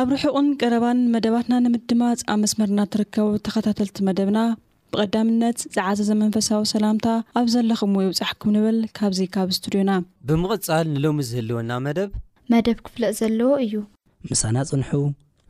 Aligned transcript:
ኣብ 0.00 0.10
ርሑቕን 0.14 0.46
ቀረባን 0.60 0.98
መደባትና 1.14 1.54
ንምድማጽ 1.62 2.20
ኣብ 2.32 2.38
መስመርና 2.42 2.80
እትርከቡ 2.86 3.26
ተኸታተልቲ 3.46 3.98
መደብና 4.08 4.38
ብቐዳምነት 4.92 5.58
ዝዓዘ 5.74 5.98
ዘመንፈሳዊ 6.10 6.60
ሰላምታ 6.72 7.06
ኣብ 7.40 7.46
ዘለኹም 7.54 7.96
ይውፃሕኩም 8.04 8.52
ንብል 8.56 8.78
ካብዙ 8.98 9.20
ካብ 9.36 9.50
እስትድዮና 9.54 9.94
ብምቕጻል 10.30 10.86
ንሎሚ 10.94 11.20
ዝህልወና 11.30 11.70
መደብ 11.86 12.12
መደብ 12.54 12.80
ክፍለእ 12.88 13.12
ዘለዎ 13.20 13.50
እዩ 13.66 13.74
ምሳና 14.30 14.56
ጽንሑ 14.70 14.92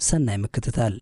ሰናይ 0.09 0.39
ምክትታል 0.47 0.97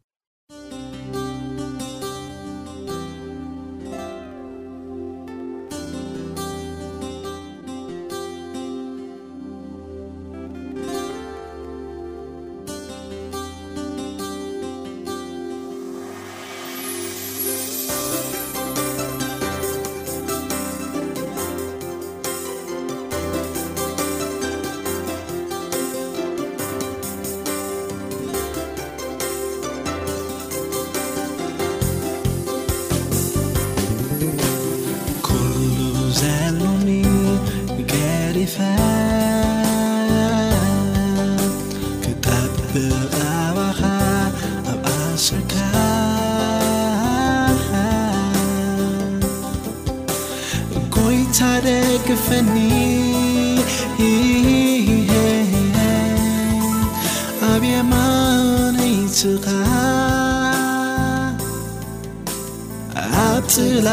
ኣላ 63.17 63.89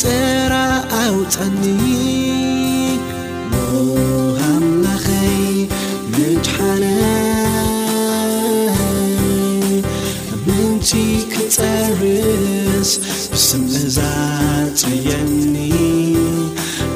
ጥራ 0.00 0.54
ኣውፃኒ 0.98 1.62
ዎሃናኸይ 3.54 5.56
ንሓረ 6.14 6.84
ምንቲ 10.46 10.90
ክፀርስ 11.32 12.90
ብስመዛፅየኒ 13.32 15.54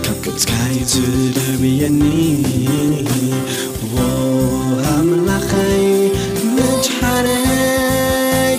ካ 0.06 0.14
ቅካይ 0.24 0.76
ዝድብየኒ 0.92 2.00
ዎሃላኸይ 3.96 5.88
ንችሓረይ 6.54 8.58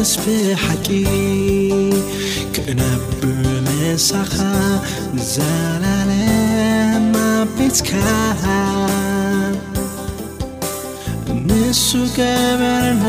ف 0.00 0.34
ሓቂ 0.64 0.94
ክናብመሳኻ 2.54 4.34
ዘላለ 5.32 6.10
ማቤትካ 7.14 7.90
ንሱ 11.46 11.86
ገበርና 12.16 13.06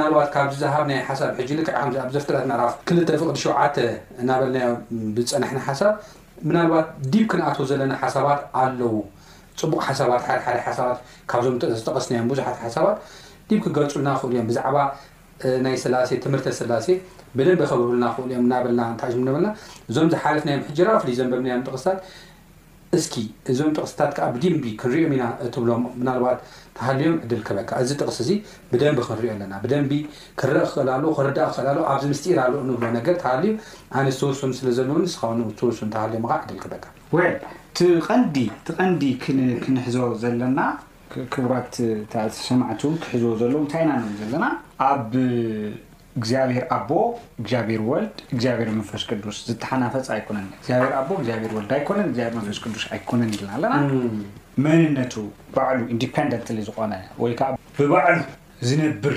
ናባት 0.00 0.28
ካብ 0.34 0.48
ዝሃብ 0.60 0.82
ናይ 0.88 0.98
ሓሳብ 1.06 1.30
ሕጂ 1.38 1.50
ልክዓ 1.58 1.70
ከ 1.84 1.96
ኣብ 2.02 2.10
ዘፍጥረት 2.14 2.44
ናራፍ 2.50 2.72
ክልተ 2.88 3.08
ፍቅዲ 3.20 3.38
ሸውዓተ 3.44 3.76
እናበልናዮ 4.22 4.68
ብፀናሕና 5.14 5.60
ሓሳብ 5.68 5.90
ምናልባት 6.48 6.86
ዲብ 7.12 7.24
ክንኣተዎ 7.30 7.64
ዘለና 7.70 7.92
ሓሳባት 8.02 8.40
ኣለው 8.60 8.94
ፅቡቅ 9.60 9.80
ሓሳባት 9.88 10.22
ሓደሓደ 10.28 10.58
ሓሳባት 10.66 10.98
ካብዞም 11.32 11.56
ዝጠቀስናዮም 11.80 12.28
ብዙሓት 12.32 12.56
ሓሳባት 12.64 12.96
ዲ 13.50 13.58
ክገልፁልና 13.64 14.08
ክእሉ 14.20 14.32
እዮም 14.36 14.46
ብዛዕባ 14.50 14.76
ናይ 15.64 15.74
ስላሴ 15.84 16.10
ትምህርተ 16.24 16.46
ስላሴ 16.60 16.86
ብደንብ 17.38 17.60
ከበብልና 17.70 18.04
ክእሉ 18.14 18.28
እዮም 18.32 18.44
እናበና 18.48 18.80
ታ 19.00 19.10
ነበና 19.28 19.46
እዞም 19.90 20.08
ዝሓለፍናዮም 20.14 20.64
ሕጂ 20.68 20.78
ራፍይ 20.90 21.16
ዘንበብናዮም 21.20 21.64
ጥቕስታት 21.68 21.98
እስኪ 22.96 23.14
እዞም 23.52 23.70
ጥቕስታት 23.76 24.10
ከዓ 24.16 24.26
ብድንቢ 24.34 24.62
ክንሪኦና 24.80 25.24
እትብሎም 25.46 25.82
ናልባት 26.06 26.38
ተሃልዮም 26.76 27.16
ዕድል 27.24 27.40
ክበካ 27.48 27.70
እዚ 27.84 27.90
ጥቕስ 28.00 28.18
እዚ 28.24 28.30
ብደንቢ 28.70 28.98
ክንሪኦ 29.06 29.30
ኣለና 29.34 29.52
ብደንቢ 29.64 29.90
ክረኢ 30.40 30.66
ክእላሉ 30.74 31.04
ክርዳእ 31.18 31.48
ክእልሉ 31.56 31.78
ኣብዚ 31.92 32.02
ምስት 32.12 32.24
ኢራ 32.32 32.38
ኣሉ 32.48 32.54
ንብሎ 32.68 32.84
ነገር 32.98 33.14
ተሃልዩ 33.22 33.50
ኣነ 34.00 34.06
ተወሱን 34.20 34.52
ስለ 34.60 34.68
ዘለዎን 34.78 35.04
ስተወሱን 35.14 35.88
ተሃልዮም 35.96 36.24
ከ 36.30 36.32
ዕድል 36.46 36.58
ክበካዲቲቐንዲ 36.64 39.02
ክንሕዞ 39.64 39.96
ዘለናክቡራትሰማዕቲን 40.22 42.94
ክሕዝዎ 43.04 43.32
ዘለዉ 43.42 43.62
ታይና 43.74 43.90
ዘለና 44.22 44.44
እግዚኣብሔር 46.18 46.64
ኣቦ 46.76 46.90
እግዚኣብሔር 47.42 47.80
ወልድ 47.90 48.16
እግዚኣብሔር 48.34 48.68
መንፈስ 48.76 49.02
ቅዱስ 49.10 49.36
ዝተሓናፈፅ 49.48 50.06
ኣይኮነግብር 50.16 50.86
ኣብር 51.00 51.18
ወል 51.56 51.66
ኣኮን 51.78 51.98
መንፈስ 52.38 52.58
ቅዱስ 52.64 52.84
ኣይኮነን 52.96 53.30
ይልና 53.34 53.50
ኣለና 53.58 53.74
መንነቱ 54.66 55.14
ባዕሉ 55.56 55.80
ኢንን 55.94 56.62
ዝቆነ 56.68 56.92
ወይ 57.24 57.32
ብባዕሉ 57.78 58.18
ዝነብር 58.68 59.16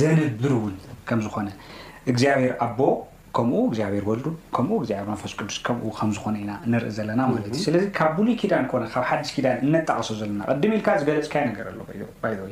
ዘነብር 0.00 0.52
ውን 0.62 0.74
ከምዝኮነ 1.10 1.48
እግኣብሔር 2.10 2.52
ኣቦ 2.66 2.80
ከ 3.36 3.40
ግብርወልብርመንፈስ 3.94 5.32
ቅዱስ 5.38 5.56
ከም 5.66 5.76
ከዝኾነኢና 5.98 6.52
ንርኢ 6.72 6.88
ዘለና 6.96 7.20
ማለትእዩ 7.30 7.60
ስለዚ 7.66 7.82
ካብ 7.98 8.10
ብሉይ 8.16 8.34
ኪዳን 8.40 8.64
ኮካብ 8.70 9.04
ሓሽ 9.08 9.28
ኪዳን 9.34 9.58
እነጠቀሶ 9.66 10.08
ዘለና 10.20 10.40
ቅዲም 10.52 10.72
ልካ 10.76 10.88
ዝገለፅካ 11.00 11.34
ነገር 11.50 11.66
ኣሎ 11.72 11.78
ይወ 12.40 12.48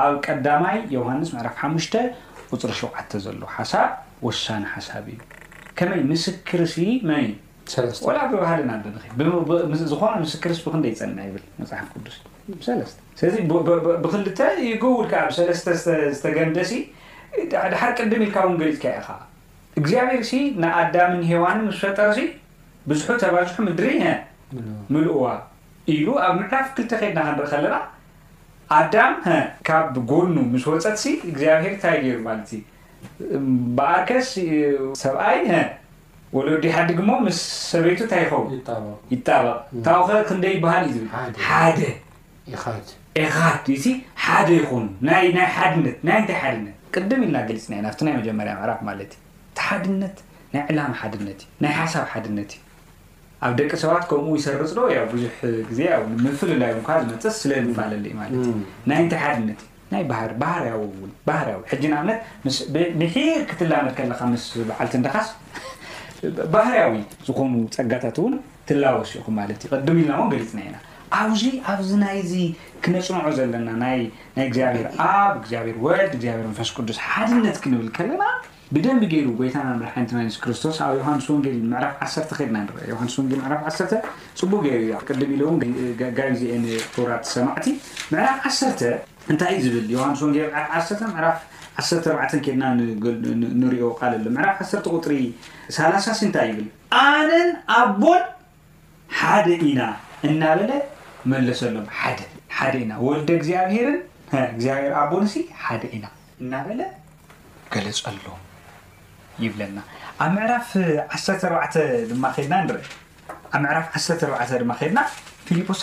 ኣብ 0.00 0.16
ቀዳማይ 0.26 0.76
ዮሃንስ 0.96 1.30
ዕራፍ 1.42 1.56
ሓተ 1.86 1.94
ውፅሪ 2.52 2.72
ሸዓተ 2.80 3.10
ዘሎ 3.24 3.42
ሓሳብ 3.56 3.90
ወሳኒ 4.26 4.62
ሓሳብ 4.72 5.04
እዩ 5.12 5.18
ከመይ 5.78 6.00
ምስክር 6.12 6.62
ላ 8.16 8.18
ብባህልና 8.30 8.72
ብ 9.18 9.76
እ 9.76 9.86
ዝኮ 9.92 10.02
ምስክር 10.24 10.52
ብክንደ 10.64 10.86
ፀና 11.00 11.18
ይብል 11.26 11.44
መፅሓፍ 11.60 11.88
ቅዱስ 11.94 12.16
ስለዚ 13.20 13.36
ብክል 14.04 14.24
ይገውድዓ 14.70 15.20
ብሰለስተ 15.28 15.76
ዝተገምደሲ 16.16 16.72
ሓደ 17.82 17.92
ቅዲ 17.98 18.12
ሚልካዊ 18.22 18.48
ንገሊትካ 18.56 18.84
ኢኸ 19.00 19.08
እግዚኣብሔር 19.80 20.22
ሲ 20.30 20.38
ንኣዳም 20.62 21.14
ሄዋን 21.30 21.60
ስፈጠሲ 21.78 22.18
ብዙሑ 22.90 23.08
ተባዝሑ 23.22 23.56
ምድሪ 23.68 23.88
ምልእዋ 24.94 25.24
ኢሉ 25.94 26.06
ኣብ 26.26 26.34
ምዕላፍ 26.40 26.66
ክልተ 26.76 26.92
ከድና 27.00 27.20
ክንርኢ 27.28 27.48
ከለና 27.52 27.76
ኣዳም 28.76 29.12
ካብ 29.68 29.94
ጎኑ 30.10 30.34
ምስ 30.52 30.64
ወፀት 30.70 30.96
ሲ 31.02 31.06
እግዚኣብሄር 31.30 31.70
እንታይ 31.74 31.96
ገሩ 32.04 32.18
ማለትዩ 32.28 32.60
በኣከስ 33.76 34.28
ሰብኣይ 35.02 35.38
ወለዲ 36.36 36.64
ሓዲ 36.76 36.90
ግሞ 37.00 37.10
ምስ 37.26 37.38
ሰበይቱ 37.70 38.00
እንታይ 38.06 38.20
ይኸው 38.24 38.42
ይጠበቕ 39.14 39.56
ታኸ 39.86 40.08
ክንደ 40.28 40.44
ይበሃል 40.54 40.84
ዩ 40.88 40.92
ዝብ 40.96 41.06
ደ 41.78 41.88
ኻ 42.62 43.48
ዩ 43.72 43.96
ሓደ 44.26 44.46
ይኮኑ 44.60 44.84
ናይ 45.08 45.26
ሓድነት 45.56 45.98
ናይ 46.08 46.18
ንታይ 46.24 46.38
ሓድነት 46.44 46.76
ቅድም 46.94 47.20
ኢልና 47.26 47.38
ገሊፅና 47.50 47.74
ናብቲ 47.86 48.00
ናይ 48.08 48.14
መጀመርያ 48.20 48.52
ምዕራፍ 48.62 48.80
ማለት 48.90 49.10
እዩ 49.18 49.32
እቲ 49.42 49.62
ሓድነት 49.68 50.16
ናይ 50.54 50.62
ዕላም 50.72 50.94
ሓድነት 51.00 51.40
ዩ 51.46 51.50
ናይ 51.64 51.72
ሓሳብ 51.80 52.06
ሓድነት 52.14 52.50
እዩ 52.56 52.60
ኣብ 53.44 53.52
ደቂ 53.58 53.70
ሰባት 53.82 54.02
ከምኡ 54.08 54.28
ይሰርፅዶ 54.38 54.78
ብዙሕ 55.12 55.32
ግዜ 55.68 55.80
ምፍልላዮ 56.24 56.72
ዝመፀስ 57.06 57.36
ስለዝፋለለ 57.42 58.04
ዩ 58.12 58.14
ማለት 58.20 58.40
ዩ 58.48 58.52
ናይ 58.90 58.98
እንታይ 59.04 59.20
ሓድነት 59.26 59.60
ባህርዊ 60.42 61.54
ሕጂና 61.70 61.94
ኣብነት 62.00 62.20
ምሒር 63.02 63.40
ክትላመድ 63.50 63.94
ከለካ 64.00 64.20
ምስ 64.32 64.44
በዓልቲ 64.68 64.94
ንደካስ 65.02 65.28
ባህርዊ 66.54 66.96
ዝኮኑ 67.26 67.52
ፀጋታት 67.76 68.16
እውን 68.22 68.34
ትላወስ 68.68 69.12
ኢኹም 69.18 69.34
ማለት 69.40 69.60
እዩ 69.66 69.70
ቅድም 69.74 69.98
ኢልናዎ 70.02 70.24
ገሊፅና 70.32 70.58
ኢና 70.68 70.76
ኣብዚ 71.20 71.42
ኣብዚ 71.72 71.90
ናይዚ 72.04 72.32
ክነፅንዖ 72.84 73.24
ዘለና 73.38 73.68
ናይ 73.84 74.00
እግዚኣብሔር 74.48 74.86
ኣብ 75.10 75.32
እግዚኣብሔር 75.42 75.76
ወዕድ 75.86 76.12
እግዚኣብሔር 76.18 76.46
ንፈሽ 76.52 76.70
ቅዱስ 76.78 76.98
ሓድነት 77.08 77.56
ክንብል 77.64 77.88
ከለና 77.98 78.22
ብደንብ 78.74 79.02
ገይሩ 79.12 79.28
ጎይታና 79.38 79.68
ርሓኒ 79.84 80.04
ማይስ 80.16 80.34
ክርስቶስ 80.42 80.76
ኣብ 80.84 80.90
ዮሃንስ 80.98 81.24
ወንጌል 81.32 81.56
ራፍ 81.84 81.94
ዓ 82.20 82.22
ከድና 82.38 82.56
አዮሃንወንጌራዓ 82.86 83.62
ፅቡቅ 84.40 84.60
ገይሩ 84.66 84.82
እ 84.96 84.98
ቅም 85.06 85.18
ኢሎጋ 85.76 86.18
ዚ 86.40 86.42
ክራት 86.94 87.24
ሰማዕቲ 87.32 87.66
ራፍ 88.18 88.36
1 88.50 88.82
እንታይእዩ 89.32 89.58
ዝብል 89.64 89.84
ሃንስ 90.02 90.20
ወንጌ14 90.26 92.06
ድና 92.52 92.62
ንሪኦ 93.62 93.86
ል 94.12 94.14
ሎ 94.26 94.28
ራ 94.46 94.48
ዓ 94.80 94.82
ቁጥሪ 94.92 95.12
3ላ0ሲ 95.78 96.20
እንታይ 96.28 96.48
ብል 96.58 96.68
ኣነን 97.02 97.48
ኣቦ 97.78 98.02
ሓደ 99.22 99.46
ኢና 99.70 99.80
እናበለ 100.28 100.70
መለሰሎም 101.32 101.86
ኢና 102.84 102.92
ወል 103.08 103.20
ግግር 103.32 103.96
ኣቦን 105.02 105.24
ኢና 105.98 106.04
ናለ 106.52 106.80
ገለፅ 107.74 108.00
ኣሎ 108.12 108.22
ይብለና 109.46 109.78
ኣብ 110.24 110.30
ምዕራፍ 110.36 110.68
14 111.16 111.80
ድማ 112.10 112.24
ልና 112.46 112.54
አ 112.58 112.60
ኣብ 113.56 113.64
ዕራፍ 113.72 113.86
14 114.04 114.54
ድማ 114.62 114.70
ልና 114.86 114.98
ፊፖስ 115.48 115.80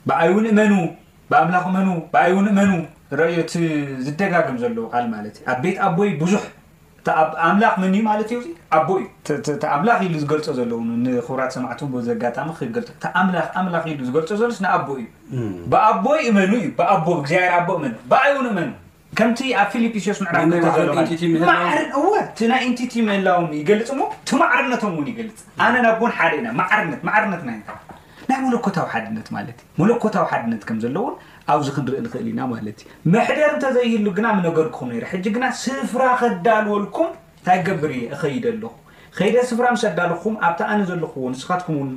ብዓይን 0.10 0.46
እመ 0.54 0.70
ኣምላኽ 1.44 1.64
እመ 1.72 1.78
ብዓይውን 2.14 2.48
እመ 2.54 2.60
ረእዮቲ 3.22 3.54
ዝደጋግም 4.06 4.58
ዘለዉ 4.62 4.86
ቃል 4.94 5.06
ማለ 5.14 5.26
ዩ 5.32 5.34
ኣብ 5.52 5.58
ቤት 5.64 5.78
ኣቦይ 5.88 6.10
ብዙ 6.22 6.34
ኣምላኽ 7.48 7.74
መንዩ 7.84 8.00
ማለት 8.10 8.30
ዮ 8.34 8.38
ኣቦእዩኣምላኽ 8.78 10.00
ኢሉ 10.08 10.14
ዝገልፆ 10.24 10.48
ዘለው 10.60 10.80
ንክብራት 11.06 11.52
ሰማዕት 11.56 11.82
ዘጋጣሚ 12.10 12.50
ልላ 13.34 13.76
ኢሉ 13.94 14.00
ዝገል 14.10 14.26
ዘሎ 14.42 14.50
ንኣቦ 14.66 14.88
እዩ 15.04 15.08
ብኣቦ 15.74 16.06
እመኑ 16.30 16.52
እዩ 16.62 16.70
ብኣቦ 16.80 17.08
እግዚር 17.22 17.44
ኣቦ 17.58 17.70
ብኣይን 18.12 18.48
እመኑ 18.52 18.70
ከምቲ 19.18 19.40
ኣብ 19.62 19.68
ፊሊጲስስር 19.74 20.30
ናይ 22.52 22.62
ኤንቲቲ 22.68 22.94
መላ 23.10 23.28
ይገልፅ 23.62 23.90
ሞ 24.00 24.08
ቲ 24.30 24.40
ማዕርነቶም 24.44 24.94
ውን 25.00 25.10
ይገልፅ 25.14 25.36
ኣነ 25.66 25.76
ናቦን 25.88 26.12
ሓደ 26.20 26.32
ኢና 26.42 26.48
ማዓርነት 26.60 27.44
ናይ 27.50 27.60
መለኮታዊ 28.46 28.86
ሓድነት 28.92 29.28
ማለትእ 29.36 29.64
መለኮታዊ 29.80 30.26
ሓድነት 30.32 30.62
ከም 30.68 30.78
ዘለውን 30.84 31.14
ኣብዚ 31.52 31.68
ክንርኢ 31.76 31.98
ንክእል 32.06 32.28
ኢና 32.32 32.42
ማለትእዩ 32.52 32.88
መሕደር 33.14 33.50
እንተዘይህሉ 33.56 34.06
ግና 34.18 34.28
ነገርክኩም 34.48 34.90
ሕጂ 35.12 35.26
ግና 35.36 35.46
ስፍራ 35.64 36.04
ከዳልወልኩም 36.22 37.10
ታይ 37.46 37.58
ገብር 37.68 37.92
እየ 37.96 38.04
እኸይድ 38.16 38.46
ኣለኹ 38.52 38.74
ከይደ 39.18 39.36
ስፍራ 39.50 39.66
ምስ 39.76 39.84
ኣዳልኩም 39.92 40.36
ኣብቲ 40.50 40.62
ኣነ 40.74 40.80
ዘለክዎ 40.92 41.24
ንስካትኩም 41.34 41.76
ው 41.82 41.90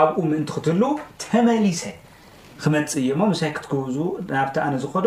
ኣብኡ 0.00 0.16
ምእንቲ 0.30 0.48
ክትህል 0.56 0.82
ተመሊሰ 1.24 1.82
ክመፅ 2.64 2.92
እዮ 3.02 3.08
ሞ 3.20 3.22
መሳይ 3.32 3.50
ክትክብዙ 3.58 3.96
ናብቲ 4.32 4.56
ኣነ 4.66 4.74
ዝከዶ 4.84 5.06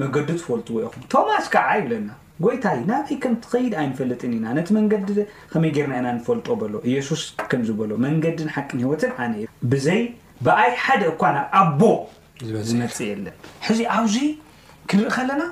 መንገዲ 0.00 0.28
ትፈልጡዎ 0.40 0.76
ይኹም 0.84 1.02
ቶማስ 1.12 1.44
ከዓ 1.54 1.68
ይብለና 1.80 2.10
ጎይታይ 2.44 2.78
ናበይ 2.90 3.16
ከም 3.24 3.34
ትኸይድ 3.44 3.74
ኣይንፈለጥን 3.82 4.32
ኢና 4.36 4.46
ነቲ 4.58 4.68
መንገዲ 4.78 5.08
ከመይ 5.52 5.70
ጌይርና 5.76 5.94
ኢና 6.02 6.06
ንፈልጦ 6.18 6.48
ሎ 6.72 6.76
ኢየሱስ 6.90 7.22
ከምዝበሎ 7.50 7.90
መንገድን 8.06 8.50
ሓቂን 8.56 8.82
ሂወትን 8.84 9.12
ነ 9.32 9.34
ብዘይ 9.72 10.00
ብኣይ 10.46 10.70
ሓደ 10.84 11.02
እኳ 11.12 11.22
ኣቦ 11.62 11.80
ዝመፅእ 12.68 13.08
የለን 13.10 13.36
ሕዚ 13.66 13.80
ኣብዙ 13.96 14.16
ክንርኢ 14.90 15.08
ከለና 15.16 15.42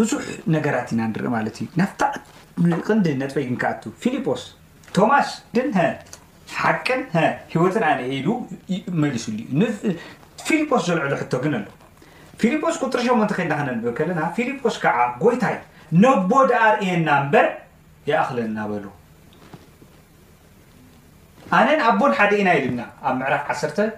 ብዙሕ 0.00 0.22
ነገራት 0.56 0.88
ኢና 0.94 1.00
ንርኢ 1.10 1.28
ማለት 1.36 1.56
እዩ 1.62 1.66
ናብቅንዲ 2.70 3.06
ነጥበ 3.22 3.38
ግንከኣቱ 3.48 3.82
ፊሊጶስ 4.02 4.44
ቶማስድ 4.96 5.58
ሓቅን 6.60 7.00
ሂወትን 7.52 7.84
ኣነ 7.90 8.00
ኢሉ 8.16 8.28
መሊስሉ 9.02 9.36
ዩፊሊጶስ 10.40 10.82
ዘልዕሉ 10.88 11.12
ሕቶ 11.22 11.32
ግን 11.44 11.54
ኣሎ 11.58 11.66
ፊልጶስ 12.40 12.74
ቁጥሪ 12.84 13.00
8 13.10 13.36
ከልና 13.36 13.54
ክነብብ 13.60 13.86
ከለና 13.98 14.20
ፊሊጶስ 14.36 14.76
ከዓ 14.84 14.96
ጎይታይ 15.22 15.56
ነቦድ 16.02 16.50
ኣርእየና 16.64 17.08
እምበር 17.22 17.46
ይኣክለና 18.08 18.58
በሎ 18.70 18.84
ኣነን 21.56 21.80
ኣቦን 21.88 22.12
ሓደ 22.18 22.32
ኢና 22.40 22.48
ኢሉና 22.58 22.80
ኣብ 23.08 23.14
ምዕራፍ 23.18 23.44
ዓ 23.52 23.54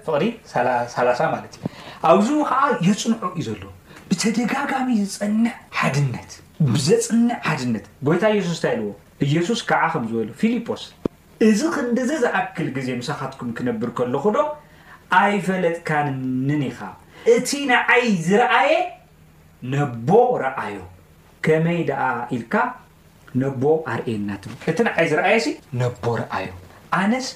ፍቕሪ 0.07 0.25
3ላ0 0.53 1.31
ማለት 1.35 1.55
እዩ 1.59 1.71
ኣብዙ 2.11 2.29
ከዓ 2.51 2.61
የፅንዑ 2.89 3.29
እዩ 3.41 3.45
ዘለ 3.55 3.65
ብተደጋጋሚ 4.11 4.89
ዘፀንዕ 5.13 5.53
ሓድነትብዘፅንዕ 5.79 7.31
ሓድነት 7.49 7.87
ጎይታ 8.09 8.23
ኣየሱስ 8.35 8.57
እንታይ 8.61 8.75
ኢልዎ 8.79 8.91
ኢየሱስ 9.27 9.61
ከዓ 9.71 9.83
ከምዝበሉ 9.95 10.29
ፊልጶስ 10.43 10.83
እዚ 11.49 11.61
ክንደዘዝኣክል 11.77 12.69
ግዜ 12.77 12.89
ምሳኻትኩም 13.01 13.51
ክነብር 13.59 13.91
ከለኩ 13.99 14.25
ዶ 14.37 14.47
ኣይፈለጥካንንኒ 15.21 16.63
ኢኻ 16.73 16.81
እቲ 17.37 17.49
ንዓይ 17.73 18.05
ዝረኣየ 18.29 18.73
ነቦ 19.75 20.09
ረኣዮ 20.47 20.79
ከመይ 21.47 21.81
ድኣ 21.91 22.03
ኢልካ 22.37 22.55
ነቦ 23.43 23.63
ኣርእየናት 23.93 24.43
እቲ 24.73 24.79
ንዓይ 24.91 25.07
ዝረኣየ 25.13 25.37
ነቦ 25.83 26.05
ረኣዮ 26.25 26.47
ኣነስ 26.99 27.27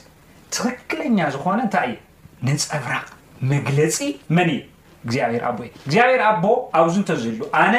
ትኽክለኛ 0.54 1.18
ዝኾነ 1.34 1.58
እንታይ 1.66 1.88
እየ 1.92 1.98
ንፀብራቅ 2.46 3.06
መግለፂ 3.52 3.98
መን 4.36 4.48
እየ 4.54 4.62
እግዚኣብሔር 5.06 5.42
ኣቦ 5.50 5.58
እ 5.66 5.70
እግዚኣብሔር 5.86 6.22
ኣቦ 6.30 6.44
ኣብዙ 6.78 6.94
እንተዘህሉ 7.02 7.40
ኣነ 7.62 7.74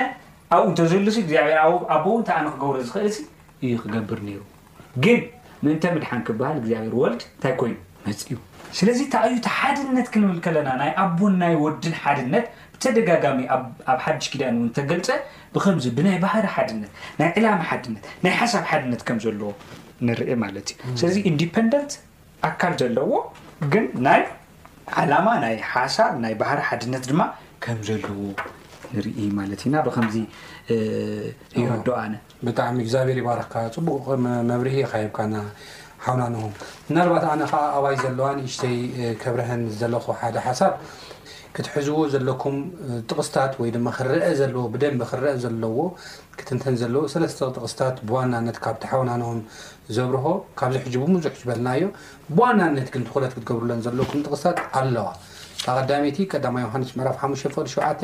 ኣብኡ 0.55 0.65
እንተ 0.71 0.79
ዝህሉ 0.91 1.07
ግዚኣብር 1.27 1.55
ኣቦ 1.95 2.05
እውታ 2.15 2.29
ነ 2.45 2.47
ክገብረ 2.55 2.77
ዝኽእል 2.87 3.07
እዩ 3.65 3.71
ክገብር 3.83 4.19
ነይሩ 4.27 4.41
ግን 5.03 5.17
ምንተ 5.65 5.83
መድሓን 5.95 6.21
ክበሃል 6.27 6.57
እግዚኣብሔር 6.61 6.95
ወልድ 7.03 7.21
እንታይ 7.35 7.53
ኮይኑ 7.61 7.77
መፅ 8.07 8.19
እዩ 8.27 8.37
ስለዚ 8.77 8.99
እታኣዩታ 9.07 9.47
ሓድነት 9.59 10.07
ክንብል 10.13 10.39
ከለና 10.45 10.69
ናይ 10.81 10.91
ኣቦን 11.03 11.33
ናይ 11.43 11.53
ወድን 11.63 11.95
ሓድነት 12.03 12.45
ብተደጋጋሚ 12.73 13.39
ኣብ 13.55 13.63
ሓድሽ 14.05 14.25
ግዳን 14.33 14.55
እውን 14.59 14.69
ተገልፀ 14.77 15.09
ብከምዚ 15.55 15.85
ብናይ 15.97 16.17
ባህሪ 16.25 16.45
ሓድነት 16.55 16.91
ናይ 17.19 17.29
ዕላማ 17.39 17.61
ሓድነት 17.71 18.05
ናይ 18.25 18.33
ሓሳብ 18.41 18.63
ሓድነት 18.71 19.01
ከምዘለዎ 19.09 19.49
ንርኢ 20.07 20.29
ማለት 20.43 20.67
እዩ 20.85 20.95
ስለዚ 21.01 21.17
ኢንዲፐንደንት 21.31 21.91
ኣካል 22.49 22.73
ዘለዎ 22.81 23.11
ግን 23.73 23.85
ናይ 24.07 24.21
ዓላማ 25.01 25.27
ናይ 25.43 25.55
ሓሳብ 25.71 26.13
ናይ 26.23 26.33
ባህሪ 26.41 26.59
ሓድነት 26.69 27.03
ድማ 27.11 27.21
ከም 27.65 27.77
ዘለዎ 27.89 28.21
ንርኢ 28.93 29.17
ማለት 29.39 29.59
እዩ 29.63 29.69
ና 29.75 29.83
ብከምዚ 29.87 30.15
ይርዶ 31.61 31.87
ኣነ 32.03 32.13
ብጣዕሚ 32.45 32.77
እግዚኣብሔር 32.85 33.17
ይባረክካ 33.21 33.53
ፅቡቅመብሪ 33.77 34.67
ይካ 34.83 34.93
ና 36.19 36.23
ናርባት 36.95 37.23
ኣባይ 37.77 37.95
ዘለዋ 38.03 38.27
ንእሽተይ 38.39 38.75
ብረሀን 39.35 39.61
ዘለኩ 39.79 40.05
ሓደ 40.19 40.35
ሓሳብ 40.47 40.73
ክትሕዝዎ 41.55 41.97
ዘለኩም 42.13 42.55
ጥቕስታት 43.09 43.53
ወይ 43.61 43.69
ድማ 43.75 43.87
ክረአ 43.97 44.29
ዘለዎ 44.39 44.63
ብደን 44.73 44.95
ክረአ 45.11 45.33
ዘለዎ 45.43 45.77
ክትንተን 46.39 46.75
ዘለዎ 46.81 47.01
ሰለስተ 47.13 47.39
ጥቕስታት 47.57 47.97
ብዋናነት 48.09 48.57
ካብቲ 48.65 48.83
ሓናኖን 48.93 49.39
ዘብርሆ 49.97 50.25
ካብዚ 50.61 50.75
ሕቡ 50.85 51.05
ዙሕ 51.27 51.35
በልናዮ 51.49 51.85
ዋናነት 52.41 52.89
ግን 52.95 53.05
ትለት 53.09 53.33
ክትገብርለ 53.37 53.71
ዘለኩም 53.87 54.23
ጥቕስታት 54.27 54.59
ኣለዋ 54.81 55.07
ቀዳቲ 55.77 56.17
ቀዳማ 56.31 56.55
ዮሃንስ 56.63 56.89
ራፍ 57.07 57.17
ሓ7 57.21 58.03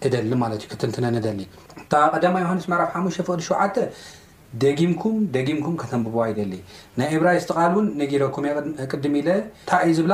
እሊ 0.07 0.15
ዩ 0.61 0.65
ክትንትነ 0.73 1.05
ሊ 1.41 1.49
ቀ 2.21 2.35
ዮሃንስ 2.45 2.67
ሓሸ 3.49 3.77
ደጊምኩም 4.61 5.15
ደጊምኩም 5.33 5.73
ከተንብብዋ 5.81 6.21
ይሊ 6.29 6.53
ናይ 6.99 7.07
ኤብራይ 7.15 7.37
ዝቃል 7.43 7.73
ን 7.87 7.87
ነኩ 7.99 8.37
ቅድም 8.91 9.15
ኢዩ 9.19 9.27
ዝብላ 9.97 10.13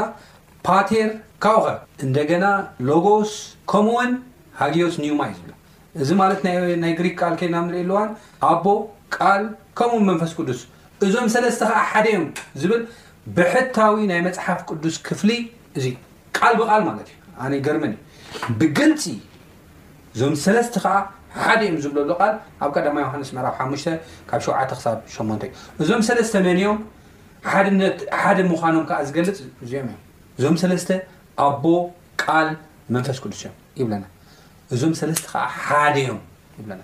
ፓቴር 0.65 1.09
ካኡኸ 1.43 1.65
እንደገና 2.05 2.45
ሎጎስ 2.89 3.31
ከምኡውን 3.71 4.11
ሃግዮስ 4.59 4.95
ኒውማ 5.03 5.21
እዩ 5.31 5.35
ዝብ 5.41 5.51
እዚ 6.03 6.09
ማለት 6.21 6.39
ናይ 6.83 6.93
ግሪክ 6.99 7.15
ቃል 7.23 7.33
ከና 7.39 7.55
ንርኢ 7.65 7.81
ኣልዋ 7.85 7.99
ኣቦ 8.51 8.65
ቃል 9.17 9.43
ከምኡውን 9.79 10.05
መንፈስ 10.09 10.31
ቅዱስ 10.37 10.61
እዞም 11.05 11.27
ሰለስተ 11.35 11.61
ከዓ 11.71 11.81
ሓደ 11.91 12.05
እዮም 12.13 12.25
ዝብል 12.61 12.81
ብሕታዊ 13.37 13.95
ናይ 14.11 14.19
መፅሓፍ 14.27 14.59
ቅዱስ 14.69 14.95
ክፍሊ 15.09 15.31
እዙ 15.79 15.85
ቃል 16.37 16.53
ብቃል 16.61 16.81
ማለት 16.89 17.07
ዩ 17.13 17.17
ኣነ 17.45 17.53
ገርመን 17.67 17.93
ብግልፂ 18.61 19.03
እዞም 20.15 20.35
ሰለስተ 20.45 20.75
ከዓ 20.85 20.95
ሓደ 21.43 21.61
እዮም 21.67 21.79
ዝብለሉ 21.83 22.11
ቃል 22.21 22.33
ኣብ 22.65 22.69
ቀማ 22.85 22.97
ዮሃንስ 23.05 23.29
ዕራ 23.41 23.47
ሓሙ 23.59 23.71
ካብ 24.29 24.41
ሸ 24.49 24.53
ክሳብ 24.71 24.97
8 25.17 25.45
እዩ 25.49 25.51
እዞም 25.83 26.01
ሰለስተ 26.09 26.33
መንዮም 26.49 26.79
ነ 27.79 27.83
ሓደ 28.23 28.37
ምኳኖም 28.51 28.83
ከዓ 28.89 28.99
ዝገልፅ 29.07 29.39
እዚኦምእ 29.63 29.99
እዞም 30.39 30.55
ሰለስተ 30.61 30.89
ኣቦ 31.47 31.65
ቃል 32.23 32.47
መንፈስ 32.95 33.17
ክዱስ 33.23 33.41
ዮም 33.45 33.53
ይብለና 33.79 34.05
እዞም 34.75 34.93
ሰለስተ 34.99 35.25
ከዓ 35.31 35.43
ሓደ 35.65 35.95
ዮም 36.07 36.19
ይና 36.59 36.81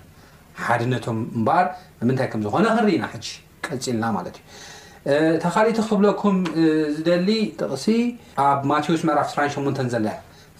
ሓድነቶም 0.64 1.18
ምበኣር 1.40 1.66
ብምንታይ 2.00 2.28
ከምዝኮነ 2.32 2.66
ክርኢና 2.78 3.06
ጂ 3.24 3.26
ቀልፂኢልና 3.66 4.04
ማለት 4.16 4.36
እዩ 5.10 5.36
ተካሊቲ 5.44 5.78
ክብለኩም 5.90 6.36
ዝደሊ 6.96 7.28
ጥቕሲ 7.60 7.86
ኣብ 8.46 8.60
ማቴዎስ 8.70 9.02
መዕራፍ 9.08 9.28
8 9.38 9.88
ዘለ 9.94 10.08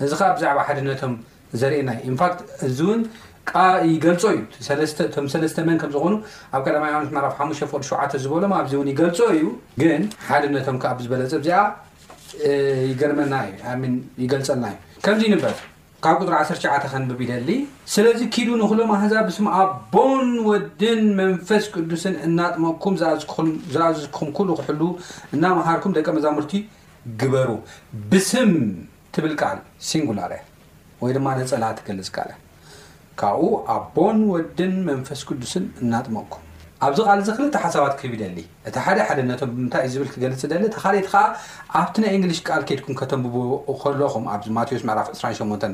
እዚ 0.06 0.10
ከዓ 0.20 0.28
ብዛዕባ 0.36 0.58
ሓድነቶም 0.68 1.12
ዘርእየና 1.62 1.90
ንፋት 2.14 2.36
እዚ 2.66 2.78
ውንይገልፆ 2.90 4.22
እዩም 4.34 4.46
ለስተ 5.44 5.58
መን 5.68 5.78
ከምዝኾኑ 5.84 6.14
ኣብ 6.56 6.60
ቀ 6.66 6.76
ራፍ 7.24 7.36
ሓቅ 7.40 7.50
7 7.72 8.20
ዝበሎም 8.24 8.54
ኣዚን 8.60 8.88
ይገልፆ 8.92 9.18
እዩ 9.36 9.44
ግን 9.82 10.04
ሓድነቶም 10.28 10.78
ዝበለፀዚ 11.06 11.48
ይገርመና 12.90 13.34
ዩ 13.48 13.52
ይገልፀና 14.24 14.64
እዩ 14.72 14.78
ከምዚ 15.04 15.24
ንበር 15.34 15.54
ካብ 16.04 16.14
ቁጥሪ 16.20 16.34
19 16.40 16.86
ከንብብደሊ 16.92 17.48
ስለዚ 17.94 18.20
ኪዱ 18.34 18.48
ንክሎም 18.60 18.90
ኣህዛ 18.96 19.12
ብስም 19.26 19.46
ኣ 19.58 19.58
ቦን 19.94 20.28
ወድን 20.50 21.02
መንፈስ 21.20 21.64
ቅዱስን 21.74 22.14
እናጥመኩም 22.26 22.94
ዝኣዝዝክኩም 23.74 24.30
ኩሉ 24.38 24.48
ክሕሉ 24.60 24.82
እናምሃርኩም 25.36 25.94
ደቀ 25.98 26.06
መዛሙርቲ 26.16 26.54
ግበሩ 27.22 27.50
ብስም 28.12 28.52
ትብል 29.16 29.34
ካል 29.42 29.58
ሲንጉላር 29.88 30.32
ወይ 31.02 31.12
ድማ 31.18 31.28
ነፀላ 31.40 31.64
ትገልፅ 31.78 32.08
ካለ 32.16 32.30
ካብኡ 33.20 33.44
ኣ 33.74 33.76
ቦን 33.96 34.18
ወድን 34.34 34.74
መንፈስ 34.90 35.20
ቅዱስን 35.30 35.64
እናጥመቕኩም 35.84 36.46
ኣብዚ 36.86 37.00
ቓል 37.06 37.20
ዚ 37.26 37.30
ክልተ 37.38 37.56
ሓሳባት 37.64 37.94
ክህብ 37.98 38.12
ይደሊ 38.16 38.38
እቲ 38.68 38.76
ሓደ 38.84 38.98
ሓደ 39.08 39.18
ነቶም 39.30 39.48
ብምንታይእ 39.54 39.88
ዝብል 39.92 40.08
ክገልፅ 40.12 40.40
ደሊ 40.52 40.62
ተካደቲ 40.76 41.06
ከዓ 41.12 41.20
ኣብቲ 41.80 41.94
ናይ 42.02 42.10
እንግሊሽ 42.18 42.38
ቃል 42.48 42.62
ከድኩም 42.68 42.94
ከተምብኡ 43.00 43.44
ከለኹም 43.82 44.24
ኣብዚ 44.34 44.46
ማቴዎስ 44.56 44.82
ምዕራፍ 44.88 45.06
28 45.18 45.64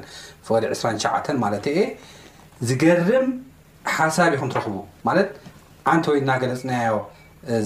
ፍ 0.46 0.48
2ሸ 0.72 0.82
ማ 1.42 1.44
ዝገርም 2.68 3.26
ሓሳቢ 3.96 4.32
ይኹም 4.36 4.48
ትረኽቡ 4.54 4.74
ማለት 5.08 5.28
ዓንተ 5.92 6.04
ወይና 6.12 6.30
ገለፅናዮ 6.42 6.92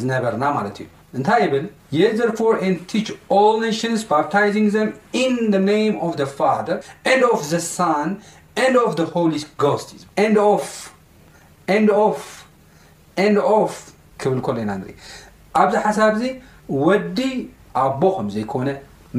ዝነበርና 0.03 0.45
ማለት 0.57 0.77
እዩ 0.85 0.89
እንታይ 1.17 1.45
ብል 1.53 1.65
የ 1.99 2.01
ክብል 13.17 14.39
ከሎ 14.47 14.57
ኢና 14.63 14.71
ንኢ 14.81 14.93
ኣብዚ 15.61 15.75
ሓሳብእዚ 15.85 16.25
ወዲ 16.87 17.19
ኣቦ 17.85 18.03
ከምዘይኮነ 18.17 18.69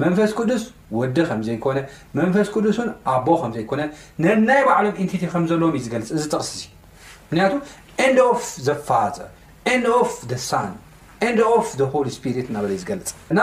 መንፈስ 0.02 0.32
ቅዱስ 0.40 0.64
ወዲ 1.00 1.18
ከምዘይኮነ 1.30 1.78
መንፈስ 2.20 2.48
ቅዱስን 2.56 2.90
ኣቦ 3.14 3.28
ዘይኮነ 3.56 3.82
ነናይ 4.24 4.62
ባዕሎም 4.68 4.96
ኤንቲቲ 5.04 5.22
ከለዎም 5.44 5.76
እዩገፅእዚ 5.80 6.24
ቕስዩ 6.34 6.64
ምክንያቱ 7.28 7.54
ን 8.16 8.18
ዘፋዘ 8.68 9.18
ሳን 10.48 10.72
ሆሊ 11.96 12.08
ስሪት 12.18 12.48
ናበ 12.56 12.66
ዝገልፅ 12.82 13.12
እ 13.32 13.36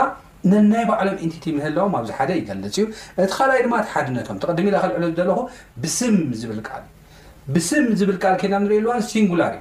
ናይ 0.72 0.84
ባዕሎም 0.90 1.16
ኤንቲቲ 1.26 1.44
ምህላዎም 1.60 1.92
ኣብዚ 2.00 2.10
ሓደ 2.18 2.30
ይገልፅ 2.42 2.66
እዩ 2.78 2.82
እቲ 3.22 3.30
ካይ 3.38 3.60
ድማ 3.66 3.74
ቲ 3.84 3.88
ሓድነቶም 3.94 4.36
ተቐድሚ 4.42 4.66
ላ 4.74 4.78
ክልዕሉለኹ 4.84 5.38
ብስም 5.82 6.16
ዝብልልብስም 6.42 7.84
ዝብል 8.00 8.16
ል 8.32 8.36
ከና 8.42 8.54
ንሪኢ 8.64 8.82
ዋ 8.90 8.94
ንጉላርዩ 9.26 9.58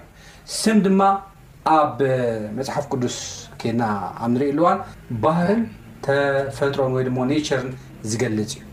ስም 0.57 0.77
ድማ 0.85 1.01
ኣብ 1.77 1.99
መፅሓፍ 2.57 2.85
ቅዱስ 2.93 3.15
ኬና 3.61 3.81
ኣብንሪኢ 4.25 4.49
ኣልዋል 4.53 4.79
ባህር 5.23 5.57
ተፈጥሮን 6.05 6.93
ወይ 6.97 7.03
ድሞ 7.07 7.17
ኔቸርን 7.31 7.69
ዝገልፅ 8.11 8.37
እዩ 8.59 8.63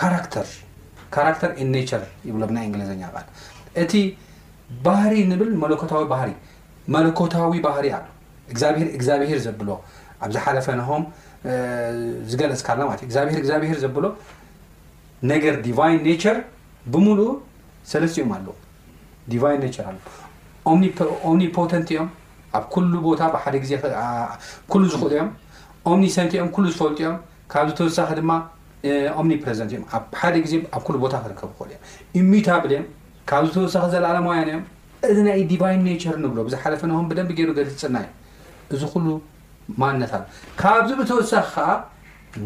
ካራካራተር 0.00 1.50
ኔቸር 1.74 2.02
ይብሎ 2.28 2.42
ብናይ 2.50 2.64
እንግሊዘኛ 2.68 3.02
ል 3.16 3.26
እቲ 3.84 3.92
ባህሪ 4.86 5.14
ንብል 5.32 5.50
መለኮታዊ 5.64 6.04
ባህሪ 6.14 6.30
መለኮታዊ 6.96 7.52
ባህሪ 7.66 7.86
ኣ 7.98 8.00
እግብእግዚኣብሄር 8.52 9.40
ዘብሎ 9.48 9.68
ኣብዚ 10.26 10.36
ሓለፈ 10.46 10.68
ነሆም 10.82 11.04
ዝገለፅካልናለእዩብግዚኣብሄር 12.32 13.78
ዘብሎ 13.84 14.04
ነገር 15.34 15.54
ዲቫይን 15.68 16.00
ኔቸር 16.08 16.38
ብሙሉ 16.94 17.20
ሰለስትኦም 17.94 18.32
ኣለው 18.38 18.56
ቫን 19.42 19.58
ኔቸር 19.64 19.84
ኣለ 19.90 19.98
ኦምኒፖተንቲ 20.72 21.88
እዮም 21.94 22.08
ኣብ 22.58 22.64
ኩሉ 22.74 22.92
ቦታ 23.08 23.20
ብሓደ 23.34 23.54
ግዜሉ 23.64 23.80
ዝኽእሉ 23.82 25.12
እዮም 25.16 25.28
ኦምኒሰንቲእኦም 25.90 26.48
ኩሉ 26.56 26.64
ዝፈልጡ 26.74 26.98
ዮም 27.06 27.16
ካብ 27.52 27.66
ዚተወሳኺ 27.70 28.08
ድማ 28.20 28.32
ኦምኒፕዘንቲ 29.20 29.72
እዮም 29.76 29.84
ሓደ 30.22 30.34
ግዜ 30.44 30.52
ኣብ 30.78 30.86
ሉ 30.94 30.96
ቦታ 31.04 31.14
ክርከቡ 31.24 31.50
ክእሉ 31.58 31.72
እዮ 32.16 32.20
ሚታብል 32.32 32.72
ካብ 33.30 33.42
ዝተወሳኺ 33.48 33.84
ዘለኣለማውያን 33.94 34.48
እዮም 34.52 34.64
እዚ 35.10 35.18
ና 35.26 35.30
ዲቫይን 35.52 35.82
ኔቸር 35.88 36.16
ንብሎ 36.24 36.38
ብዝሓለፈኒም 36.48 37.06
ብደን 37.12 37.28
ገይሩገ 37.38 37.58
ዝፅናእ 37.70 38.08
እዚ 38.74 38.82
ሉ 39.06 39.08
ማነት 39.80 40.12
ካብዚ 40.60 40.90
ብተወሳኺ 41.00 41.48
ከዓ 41.54 41.68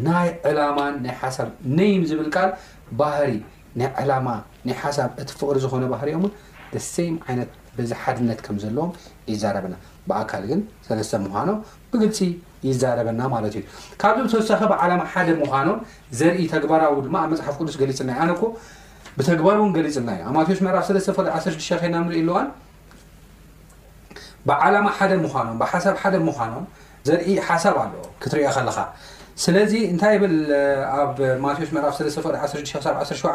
ናይ 0.05 0.27
ዕላማ 0.49 0.77
ናይ 1.05 1.13
ሓሳብ 1.21 1.47
ነይም 1.77 2.01
ዝብል 2.09 2.29
ካል 2.35 2.49
ባህሪ 2.99 3.31
ናይ 3.79 4.05
ላማ 4.09 4.27
ናይ 4.67 4.75
ሓሳብ 4.81 5.09
እቲ 5.21 5.29
ፍቅሪ 5.39 5.57
ዝኮነ 5.63 5.83
ባህርእዮ 5.93 6.15
ደ 6.73 6.75
ዚ 7.89 7.93
ሓድነት 8.01 8.39
ከምዘለዎም 8.45 8.91
ይዛረበና 9.31 9.75
ብኣካል 10.09 10.43
ግን 10.49 10.59
ለስተ 10.99 11.13
ምኳኖም 11.23 11.57
ብግልፂ 11.91 12.19
ይዛረበና 12.67 13.21
ማለት 13.35 13.53
እዩ 13.59 13.63
ካብዚ 14.01 14.19
ብተወሳኺ 14.25 14.61
ብዓላማ 14.71 15.01
ሓደ 15.13 15.27
ምኳኖም 15.41 15.79
ዘርኢ 16.19 16.43
ተግባራዊ 16.53 16.93
ድማ 17.07 17.15
ኣብ 17.25 17.29
መፅሓፍ 17.33 17.55
ቅዱስ 17.61 17.75
ገሊፅና 17.81 18.09
ዩ 18.19 18.27
ነኮ 18.31 18.41
ብተግባሮን 19.17 19.73
ገሊፅና 19.77 20.09
እዩ 20.17 20.23
ብማዎሽ 20.29 20.59
መፍ 20.67 21.09
1 21.23 21.89
ናንሪኢ 21.95 22.21
ኣልዋን 22.27 22.47
ብዓ 24.49 24.59
ሓደ 24.99 25.13
ኖሓ 25.25 25.43
ሓደ 26.03 26.15
ምኖም 26.29 26.65
ዘርኢ 27.09 27.27
ሓሳብ 27.49 27.75
ኣ 27.85 27.87
ክትሪኦ 28.21 28.49
ከለካ 28.57 28.77
ስለዚ 29.43 29.73
እንታይ 29.93 30.17
ብል 30.21 30.35
ኣብ 31.01 31.17
ማዎሽ 31.45 31.71
መራፍ 31.77 31.95
11ሸ 32.19 33.25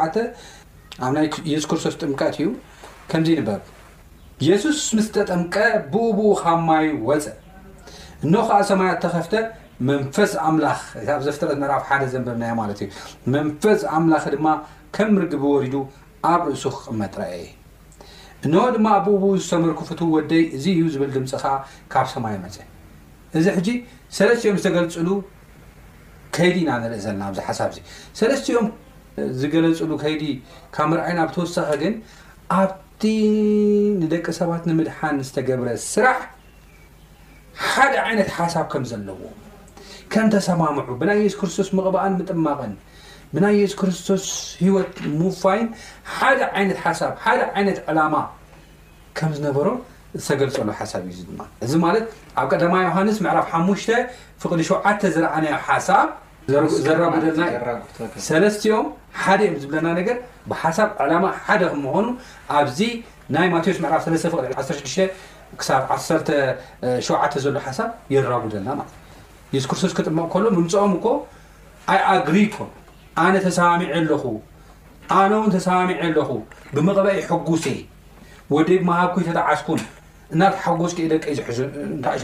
ኣብ 1.05 1.11
ናይ 1.17 1.25
የስክርሶስ 1.51 1.93
ጥምቀት 2.01 2.35
እዩ 2.39 2.47
ከምዚ 3.11 3.27
ይንበብ 3.33 3.61
የሱስ 4.47 4.81
ምስ 4.97 5.07
ተጠምቀ 5.15 5.55
ብኡቡኡ 5.93 6.29
ካብ 6.41 6.59
ማይ 6.67 6.85
ወፅእ 7.07 7.35
እኖ 8.25 8.33
ከዓ 8.47 8.57
ሰማያ 8.69 8.89
እተኸፍተ 8.97 9.33
መንፈስ 9.89 10.31
ኣምላኽ 10.49 10.79
ኣ 11.15 11.17
ዘፍረት 11.25 11.57
ሓደ 11.89 12.03
ዘንበና 12.13 12.43
ማለት 12.61 12.79
እዩ 12.85 12.89
መንፈስ 13.35 13.81
ኣምላኽ 13.97 14.23
ድማ 14.35 14.47
ከም 14.95 15.09
ምርግቢ 15.15 15.43
ወሪዱ 15.53 15.75
ኣብ 16.31 16.41
እሱክ 16.53 16.77
መጥረአየ 17.01 17.43
እኖ 18.47 18.55
ድማ 18.77 18.87
ብኡቡኡ 19.05 19.31
ዝተመርኩ 19.45 19.79
ፍት 19.89 20.01
ወደይ 20.15 20.43
እዙ 20.57 20.65
እዩ 20.75 20.83
ዝብል 20.95 21.11
ድምፂ 21.15 21.31
ከዓ 21.43 21.53
ካብ 21.95 22.05
ሰማይ 22.15 22.35
መፅ 22.45 22.57
እዚ 23.39 23.45
ሕጂ 23.57 23.67
ሰለስቲኦም 24.19 24.57
ዝተገልፅሉ 24.61 25.09
ከይዲ 26.35 26.57
ኢና 26.65 26.71
ንርኢ 26.83 27.01
ዘለና 27.05 27.23
ኣብዚ 27.29 27.39
ሓሳብ 27.47 27.69
እ 27.79 27.83
ሰለስቲኦም 28.19 28.67
ዝገለፅሉ 29.41 29.91
ከይዲ 30.03 30.23
ካብ 30.77 30.91
ርኣይና 30.99 31.19
ብተወሳኸ 31.29 31.69
ግን 31.83 31.95
እቲ 33.03 33.09
ንደቂ 34.01 34.25
ሰባት 34.37 34.63
ንምድሓን 34.69 35.15
ዝተገብረ 35.27 35.69
ስራሕ 35.91 36.17
ሓደ 37.69 37.93
ዓይነት 38.07 38.29
ሓሳብ 38.35 38.65
ከም 38.71 38.83
ዘለዎ 38.89 39.21
ከም 40.13 40.27
ተሰማምዑ 40.33 40.89
ብናይ 41.01 41.17
የሱ 41.25 41.35
ክርስቶስ 41.39 41.69
ምቕባኣን 41.77 42.13
ምጥማቐን 42.19 42.73
ብናይ 43.33 43.55
የሱ 43.61 43.73
ክርስቶስ 43.81 44.25
ሂወት 44.65 44.93
ምፋይን 45.21 45.67
ሓደ 46.17 46.39
ዓይነት 46.59 46.79
ሓሳብ 46.85 47.13
ሓደ 47.25 47.41
ዓይነት 47.57 47.79
ዕላማ 47.93 48.13
ከም 49.19 49.33
ዝነበሮ 49.39 49.67
ዝተገልፀሉ 50.21 50.69
ሓሳብ 50.81 51.03
እዩ 51.13 51.23
ድማ 51.29 51.39
እዚ 51.67 51.73
ማለት 51.87 52.05
ኣብ 52.41 52.47
ቀዳማ 52.53 52.75
ዮሃንስ 52.89 53.19
ምዕራፍ 53.27 53.47
ሓሙሽ 53.53 53.85
ፍቅዲ 54.43 54.61
ሸዓተ 54.71 55.01
ዝረኣናዮ 55.15 55.57
ሓሳብ 55.69 56.07
ሰለስቲኦም 58.29 58.87
ሓደ 59.23 59.39
እዮም 59.47 59.57
ዝብለና 59.63 59.87
ነገር 59.99 60.15
ብሓሳብ 60.51 60.89
ዓላማ 61.03 61.25
ሓደ 61.45 61.61
ምኮኑ 61.83 62.05
ኣብዚ 62.59 62.79
ናይ 63.35 63.47
ማቴዎስ 63.53 63.77
ዕ 63.77 65.09
16 65.59 65.61
ሳ7 65.67 67.37
ዘሎ 67.43 67.55
ሓሳብ 67.65 67.89
የራጉ 68.13 68.43
ዘና 68.55 68.67
የስክርቶስ 69.55 69.93
ክጥመቅ 69.97 70.27
ከሎ 70.33 70.45
ምምፅኦም 70.57 70.91
እኮ 70.97 71.07
ኣይ 71.93 71.99
ኣግሪኮ 72.15 72.55
ኣነ 73.23 73.33
ተሰሚዒ 73.45 73.87
ኣለኹ 73.99 74.23
ኣነ 75.21 75.31
ውን 75.41 75.49
ተሰሚዒ 75.55 75.95
ኣለኹ 76.05 76.29
ብመቕበአ 76.75 77.15
ሐጉሴ 77.29 77.65
ወደ 78.55 78.69
መሃብ 78.89 79.09
ኩ 79.15 79.23
ተተዓስኩን 79.29 79.81
እናተሓጎስ 80.35 80.93
ደቂ 81.13 81.23
እዩዝሽ 81.33 82.23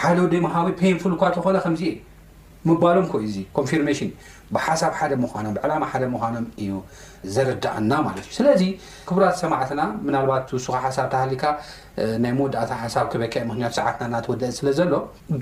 ሓደ 0.00 0.16
ወደ 0.26 0.34
ሃቢ 0.56 0.68
ፔንፉል 0.80 1.12
እኳ 1.16 1.22
ተኮነዚ 1.36 1.82
ምባሎም 2.68 3.06
ኮይ 3.12 3.24
ዚ 3.34 3.36
ኮንርሜሽን 3.56 4.10
ብሓሳብ 4.54 4.92
ሓደ 4.98 5.12
ምኖብዕላማ 5.22 5.84
ሓደ 5.92 6.04
ምኖም 6.14 6.44
እዩ 6.62 6.72
ዘርዳእና 7.34 7.92
ማለትእዩ 8.06 8.34
ስለዚ 8.38 8.62
ክቡራት 9.08 9.36
ሰማዓትና 9.42 9.80
ናት 10.14 10.50
ስካ 10.64 10.74
ሓሳ 10.84 10.98
ሃሊካ 11.22 11.44
ናይ 12.24 12.32
መወዳእ 12.40 12.66
ሓሳ 12.82 12.96
ክበካ 13.12 13.34
ምክቱ 13.50 13.72
ሰዓትናእናወደእ 13.78 14.52
ስለዘሎ 14.58 14.92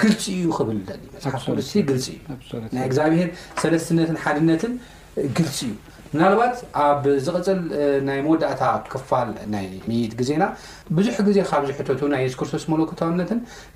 ግልፂ 0.04 0.22
ዩ 0.44 0.46
ብል 0.68 0.80
ልፂ 1.34 1.46
እዩናይግዚብሄር 2.70 3.30
ሰለስነት 3.62 4.10
ሓድነትን 4.24 4.72
ግልፂ 5.38 5.58
እዩ 5.70 5.74
ናልባት 6.20 6.56
ኣብ 6.84 7.02
ዝቕፅል 7.26 7.58
ናይ 8.08 8.18
መወዳእታ 8.26 8.62
ኣብ 8.76 8.84
ክፋል 8.92 9.28
ናይ 9.52 9.66
ይት 9.98 10.14
ግዜና 10.22 10.44
ብዙሕ 10.96 11.16
ግዜ 11.28 11.36
ካብዝሕቱ 11.50 12.00
ናይ 12.14 12.24
ስክርስ 12.34 12.64
መለክታዊነት 12.72 13.30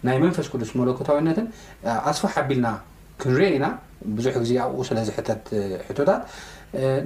ናይ 0.08 0.16
መንፈስ 0.24 0.48
ክርዱስ 0.54 0.72
መለኮታዊነት 0.82 1.38
ኣስፈ 2.10 2.22
ሓቢልና 2.34 2.66
ክንሪአ 3.22 3.48
ኢና 3.56 3.66
ብዙሕ 4.16 4.34
ግዜ 4.42 4.50
ኣብኡ 4.64 4.78
ስለዝሕተት 4.88 5.42
ሕቶታት 5.88 6.22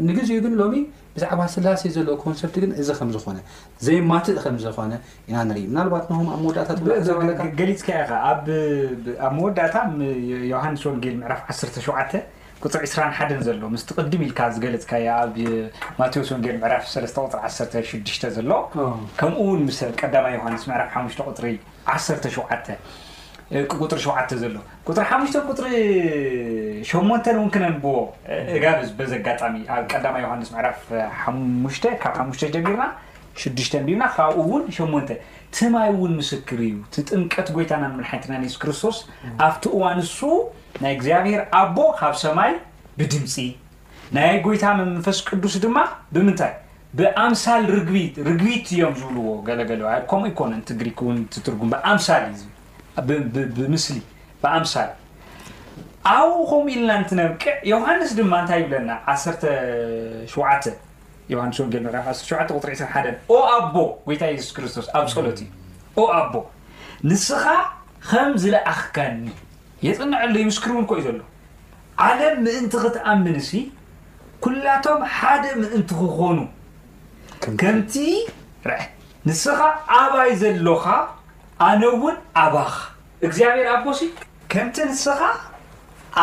ንግዜኡ 0.09 0.39
ግን 0.45 0.53
ሎሚ 0.61 0.75
ብዛዕባ 1.15 1.41
ስላሴ 1.55 1.83
ዘለ 1.97 2.09
ኮንሰርቲ 2.25 2.55
ግን 2.63 2.71
እዚ 2.81 2.89
ከምዝኮነ 2.99 3.39
ዘይማትእ 3.87 4.39
ከምዝኮነ 4.45 4.93
ኢና 5.31 5.37
ንርኢ 5.49 5.63
ናባት 5.77 6.05
ሆኣብ 6.17 6.41
መወዳእ 6.45 6.71
ገሊፅካ 7.59 7.89
ኣብ 8.31 8.45
መወዳእታ 9.37 9.77
ዮሃንስ 10.53 10.83
ወንጌል 10.91 11.17
ዕራፍ 11.29 11.41
1ሸ 11.55 11.93
ቁፅሪ 12.63 12.79
21 12.91 13.43
ዘሎ 13.47 13.65
ስትቅድም 13.81 14.23
ኢልካ 14.27 14.41
ዝገለፅካ 14.55 14.93
ኣብ 15.19 15.35
ማቴዎስ 15.99 16.31
ወንጌል 16.35 16.57
ራፍፅ16 16.75 18.25
ዘሎ 18.37 18.51
ከምኡውን 19.21 19.61
ቀዳማይ 20.01 20.35
ዮሃንስ 20.39 20.65
ዕራፍ 20.79 20.89
ሓ 20.95 21.05
ቁፅሪ1ሸ 21.31 22.09
ቁጥሪ 23.83 23.99
7 24.07 24.35
ዘሎ 24.43 24.57
ጥሪ 24.95 25.05
ሓ 25.29 25.35
ቁጥሪ 25.51 25.71
8ን 26.89 27.37
ውን 27.41 27.49
ክነንብዎ 27.55 27.95
እጋ 28.57 28.65
ዘኣጋጣሚ 29.13 29.55
ኣብ 29.75 29.85
ቀማ 30.05 30.15
ዮሃንስ 30.25 30.51
ዕራፍ 30.61 30.81
ሓካብ 31.83 32.17
ሙ 32.31 32.35
ጀሚርና 32.57 32.83
6ሽ 33.43 33.69
ና 34.03 34.07
ካብኡ 34.17 34.47
ውን 34.53 34.63
8 34.81 35.15
ቲ 35.57 35.69
ማይ 35.75 35.89
እውን 35.95 36.13
ምስክር 36.21 36.61
እዩ 36.67 36.75
ጥምቀት 37.09 37.49
ጎይታና 37.57 37.85
መሓኒትና 37.99 38.33
ሱስ 38.49 38.57
ክርስቶስ 38.63 38.97
ኣብቲ 39.47 39.65
እዋን 39.77 39.99
እሱ 40.05 40.19
ናይ 40.83 40.93
እግዚኣብሔር 40.99 41.43
ኣቦ 41.61 41.77
ካብ 42.01 42.15
ሰማይ 42.25 42.53
ብድምፂ 42.99 43.37
ናይ 44.17 44.31
ጎይታ 44.47 44.65
መምፈስ 44.81 45.19
ቅዱስ 45.29 45.55
ድማ 45.65 45.79
ብምንታይ 46.15 46.55
ብኣምሳል 46.99 47.63
ቢርግቢት 47.73 48.15
እዮም 48.75 48.95
ዝብልዎ 49.01 49.27
ገለለ 49.49 49.83
ከምኡ 50.13 50.27
ይኮነ 50.35 50.53
ትግሪክ 50.71 51.01
ትትርጉም 51.35 51.73
ኣምሳል 51.93 52.25
ዩ 52.39 52.45
ብምስሊ 53.57 53.99
ብኣምሳል 54.43 54.91
ኣብ 56.19 56.33
ኸምኡ 56.51 56.67
ኢልና 56.75 56.91
ንትነብቅዕ 57.03 57.55
ዮሃንስ 57.73 58.11
ድማ 58.19 58.33
እንታይ 58.43 58.61
ይብለና 58.63 58.91
17 59.15 60.69
ዮሃንስ 61.33 61.59
ሸ 62.29 62.31
ቁዒ1 62.53 63.07
ኦ 63.35 63.41
ኣቦ 63.57 63.75
ጎይታ 64.07 64.23
የሱስ 64.35 64.51
ክርስቶስ 64.57 64.87
ኣብ 64.99 65.07
ፀሎት 65.17 65.41
እዩ 65.45 65.49
ኦ 66.01 66.05
ኣቦ 66.21 66.35
ንስኻ 67.11 67.45
ከም 68.11 68.31
ዝለኣኽካኒ 68.43 69.19
የፅንዐለዩ 69.87 70.43
ምስክሪ 70.51 70.71
እውን 70.77 70.87
ኮእዩ 70.91 71.03
ዘሎ 71.09 71.21
ዓለም 72.07 72.37
ምእንቲ 72.45 72.73
ክትኣምን 72.85 73.37
ሲ 73.49 73.61
ኩላቶም 74.45 75.01
ሓደ 75.17 75.45
ምእንቲ 75.61 75.91
ክኾኑ 76.03 76.39
ከምቲ 77.63 77.95
ርአ 78.69 78.81
ንስኻ 79.29 79.59
ኣባይ 80.01 80.31
ዘለካ 80.43 80.87
ኣነ 81.67 81.83
ውን 82.03 82.17
ኣባ 82.43 82.57
እግዚኣብሔር 83.27 83.67
ኣቦሲ 83.75 84.01
ከምቲ 84.53 84.77
ንስኻ 84.91 85.21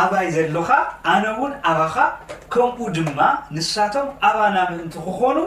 ኣባይ 0.02 0.28
ዘለካ 0.36 0.70
ኣነ 1.14 1.26
ውን 1.42 1.54
ኣባኻ 1.72 1.96
ከምኡ 2.54 2.80
ድማ 2.98 3.20
ንሳቶም 3.56 4.08
ኣባና 4.28 4.56
ምእንቲ 4.72 4.96
ክኾኑ 5.08 5.38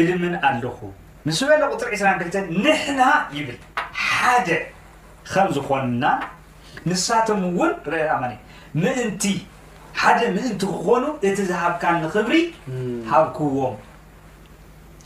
እግ 0.00 0.08
ምን 0.22 0.32
ኣለኹ 0.48 0.78
ምስ 1.26 1.40
በለ 1.50 1.62
ቁፅር 1.72 1.88
22 1.98 2.56
ንሕና 2.64 3.02
ይብል 3.36 3.58
ሓደ 4.06 4.48
ከም 5.32 5.48
ዝኮንና 5.56 6.04
ንሳቶም 6.88 7.40
ውን 7.58 7.72
አ 8.16 8.18
ምእንቲ 8.82 9.24
ሓደ 10.00 10.20
ምእንቲ 10.36 10.62
ክኾኑ 10.74 11.04
እቲ 11.28 11.38
ዝሃብካ 11.50 11.82
ንክብሪ 12.04 12.36
ሃብክዎም 13.12 13.76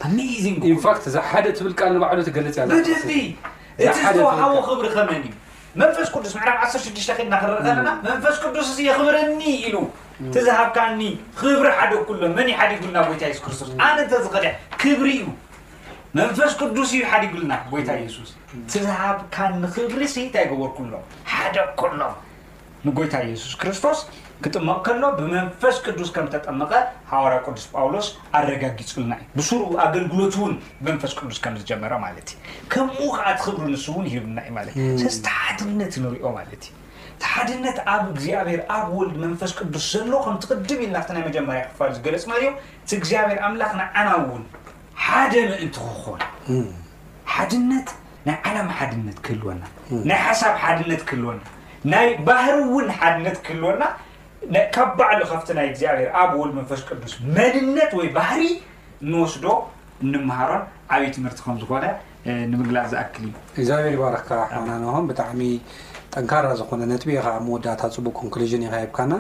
ብድቢ 0.01 0.77
እቲ 3.89 3.95
ተዋሃዎ 4.17 4.55
ክብሪ 4.69 4.87
ከመ 4.95 5.11
መንፈስ 5.81 6.09
ቅዱስ 6.15 6.33
16ሽተ 6.45 7.17
ልና 7.27 7.35
ክ 7.43 7.45
ና 7.89 7.91
መንፈስ 8.07 8.37
ቅዱስ 8.45 8.69
ብረኒ 9.07 9.43
ሉ 9.75 9.77
ትዝሃብካኒ 10.35 11.01
ብሪ 11.43 11.67
ሓደ 11.79 11.93
ሎ 12.07 12.11
ደብና 12.23 12.97
ሱ 13.39 13.41
ክስቶስ 13.45 13.71
ነ 13.81 14.09
ዝድ 14.11 14.49
ክብሪ 14.83 15.11
እዩ 15.19 15.23
መንፈስ 16.19 16.53
ቅዱስ 16.61 16.91
እዩ 16.97 17.01
ሓደ 17.11 17.25
ብልና 17.35 17.53
ጎይታ 17.73 17.91
ሱስ 18.17 18.31
ትዝሃብካ 18.73 19.37
ክብሪ 19.77 20.03
ታይይገበርሎ 20.35 20.95
ሓደ 21.35 21.57
ኖ 22.85 22.91
ጎይታ 22.99 23.15
ሱስ 23.45 23.55
ክርስቶስ 23.63 23.99
ክጥመቕ 24.45 24.75
ከሎ 24.87 25.03
ብመንፈስ 25.19 25.77
ቅዱስ 25.87 26.11
ከም 26.17 26.27
ተጠመቀ 26.35 26.73
ሃዋርዊ 27.11 27.39
ቅዱስ 27.47 27.65
ጳውሎስ 27.73 28.07
ኣረጋጊፁልና 28.39 29.13
እ 29.23 29.27
ብስርኡ 29.37 29.71
ኣገልግሎት 29.87 30.35
ውን 30.43 30.55
መንፈስ 30.87 31.13
ቅዱስ 31.19 31.39
ከምዝጀመረ 31.45 31.93
ማለት 32.05 32.29
እዩ 32.35 32.55
ከምኡ 32.73 33.01
ከዓ 33.17 33.27
ትክብሪ 33.41 33.67
ንሱ 33.75 33.87
እውን 33.95 34.07
ይሂብና 34.13 34.39
እዩ 34.49 34.87
ስለዚ 35.03 35.19
ቲ 35.27 35.35
ሓድነት 35.41 35.93
ንሪኦ 36.05 36.25
ማለት 36.39 36.53
እዩ 36.71 36.75
እቲ 37.13 37.29
ሓድነት 37.35 37.79
ኣብ 37.95 38.03
እግዚኣብሔር 38.15 38.61
ኣብ 38.77 38.85
ወልድ 38.99 39.17
መንፈስ 39.25 39.53
ቅዱስ 39.61 39.85
ዘሎ 39.95 40.13
ከም 40.27 40.37
ትቅድም 40.45 40.81
ኢል 40.85 40.93
ና 40.97 41.07
ናይ 41.17 41.23
መጀመርያ 41.29 41.63
ክፋሉ 41.73 41.91
ዝገለፅ 41.99 42.25
መሪዮ 42.33 42.51
እቲ 42.85 42.91
እግዚኣብሔር 43.01 43.41
ኣምላኽ 43.49 43.73
ን 43.81 43.89
ዓና 43.99 44.09
እውን 44.25 44.43
ሓደ 45.07 45.33
ምእንቲ 45.53 45.77
ክኮን 45.89 46.21
ሓድነት 47.35 47.89
ናይ 48.29 48.37
ዓለም 48.49 48.69
ሓድነት 48.79 49.19
ክህልወና 49.27 49.63
ናይ 50.11 50.19
ሓሳብ 50.29 50.55
ሓድነት 50.67 51.03
ክህልወና 51.11 51.43
ናይ 51.95 52.09
ባህር 52.29 52.57
እውን 52.69 52.89
ሓድነት 53.01 53.37
ክህልወና 53.45 53.83
ካብ 54.75 54.89
በዕሉ 54.99 55.21
ካብቲ 55.31 55.49
ናይ 55.59 55.67
እግዚኣብሔር 55.71 56.09
ኣብ 56.21 56.31
እውል 56.37 56.51
መንፈሽ 56.59 56.81
ቅዱስ 56.89 57.13
መንነት 57.37 57.91
ወይ 57.99 58.09
ባህሪ 58.17 58.43
ንወስዶ 59.11 59.47
ንምሃሮን 60.13 60.63
ዓብይ 60.97 61.11
ትምህርቲ 61.17 61.41
ከዝኾነ 61.47 61.85
ንምግላፅ 62.51 62.87
ዝኣክል 62.93 63.25
እዩ 63.31 63.35
እግዚኣብሔር 63.59 63.95
ባረክካ 64.03 64.31
ሓና 64.55 64.71
ንኹም 64.85 65.07
ብጣዕሚ 65.11 65.41
ጠንካራ 66.17 66.47
ዝኮነ 66.61 66.83
ነቲ 66.93 67.03
ብኻ 67.11 67.27
መወዳእታ 67.47 67.83
ፅቡቅ 67.97 68.15
ኮንክሊዥን 68.21 68.65
ይሃይብካና 68.69 69.13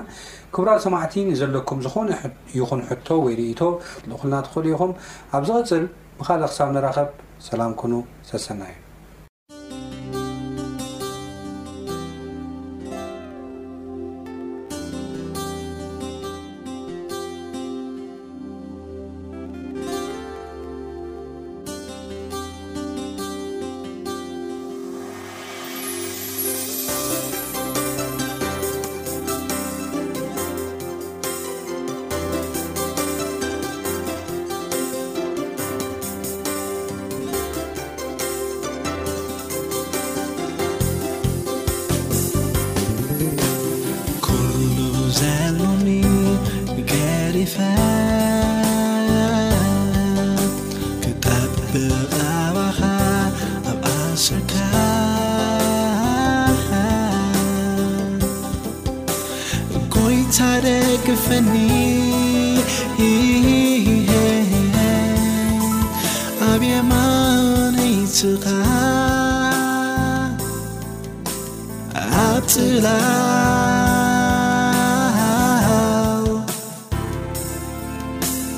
ክቡራ 0.56 0.70
ሰማዕቲ 0.84 1.14
ዘለኩም 1.40 1.80
ዝኾነ 1.86 2.10
ይኹን 2.58 2.80
ሕቶ 2.90 3.08
ወይ 3.24 3.34
ርእቶ 3.40 3.60
ልኩልና 4.12 4.42
ትኽእል 4.46 4.66
ኢኹም 4.74 4.92
ኣብ 5.38 5.42
ዚኽፅል 5.50 5.84
ብካልእ 6.20 6.50
ክሳብ 6.52 6.68
ንራኸብ 6.76 7.08
ሰላም 7.50 7.72
ኩኑ 7.82 7.92
ሰሰና 8.30 8.60
እዩ 8.72 8.76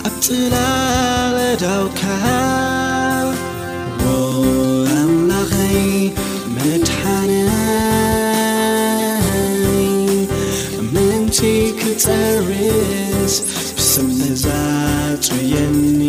ኣጥላለ 0.09 1.37
ዳውካ 1.63 2.03
ኣናኸይ 4.97 5.77
ምትሓነይ 6.55 7.53
ምንቲ 10.93 11.39
ክፀርs 11.81 13.37
ብsነዛ 13.77 14.47
ፅየኒ 15.29 16.01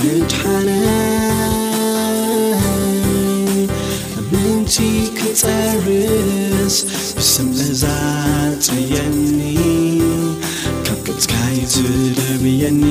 ንድሓረ 0.00 0.68
ምንቲ 4.32 4.74
ክፀርስ 5.18 6.76
ብsመዛፅየኒ 7.18 9.40
ካብ 10.86 10.98
ቅትካይ 11.06 11.58
ዝድብየኒ 11.74 12.82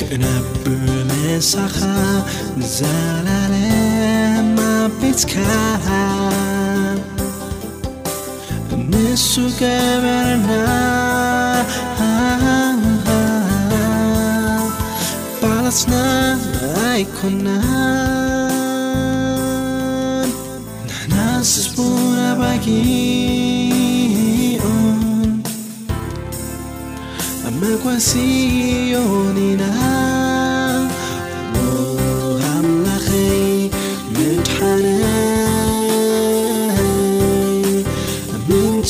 كنبنሳኻ 0.00 1.78
ዛላለ 2.76 3.54
ቤትك 5.00 5.32
نሱ 8.90 9.30
ገበرና 9.60 10.48
بلትና 15.40 15.94
ኣيكና 16.90 17.46
نحና 20.88 21.14
سبና 21.54 22.18
بك 22.40 22.66
ዮና 27.88 29.64